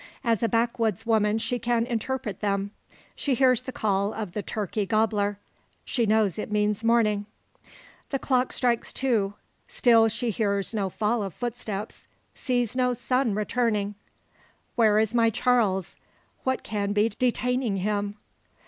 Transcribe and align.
As 0.23 0.41
a 0.41 0.49
backwoods 0.49 1.05
woman 1.05 1.37
she 1.37 1.59
can 1.59 1.85
interpret 1.85 2.39
them. 2.41 2.71
She 3.15 3.35
hears 3.35 3.61
the 3.61 3.71
call 3.71 4.13
of 4.15 4.31
the 4.31 4.41
turkey 4.41 4.87
"gobbler." 4.87 5.37
She 5.85 6.07
knows 6.07 6.39
it 6.39 6.51
means 6.51 6.83
morning. 6.83 7.27
The 8.09 8.17
clock 8.17 8.51
strikes 8.51 8.91
two; 8.91 9.35
still 9.67 10.07
she 10.07 10.31
hears 10.31 10.73
no 10.73 10.89
fall 10.89 11.21
of 11.21 11.35
footstep 11.35 11.91
sees 12.33 12.75
no 12.75 12.93
son 12.93 13.35
returning! 13.35 13.93
"Where 14.75 14.97
is 14.97 15.13
my 15.13 15.29
Charles? 15.29 15.97
What 16.43 16.63
can 16.63 16.93
be 16.93 17.09
detaining 17.09 17.77
him?" 17.77 18.15